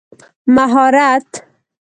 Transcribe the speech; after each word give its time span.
مهارت 0.55 1.29